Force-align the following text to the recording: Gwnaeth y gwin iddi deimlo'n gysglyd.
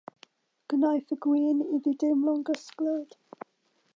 Gwnaeth 0.71 1.13
y 1.15 1.17
gwin 1.25 1.61
iddi 1.77 1.95
deimlo'n 2.05 2.43
gysglyd. 2.49 3.15